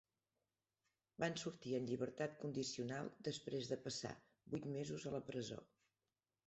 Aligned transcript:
Van 1.23 1.37
sortir 1.41 1.75
en 1.81 1.85
llibertat 1.91 2.39
condicional 2.45 3.13
després 3.29 3.71
de 3.75 3.81
passar 3.87 4.17
vuit 4.55 4.69
mesos 4.79 5.09
a 5.13 5.19
la 5.19 5.23
presó. 5.33 5.63